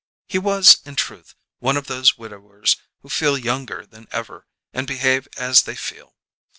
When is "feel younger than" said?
3.09-4.07